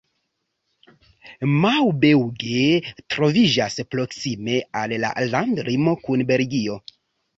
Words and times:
Maubeuge 1.63 2.63
troviĝas 3.15 3.77
proksime 3.93 4.57
al 4.81 4.97
la 5.05 5.13
landlimo 5.35 5.95
kun 6.09 6.25
Belgio. 6.33 6.81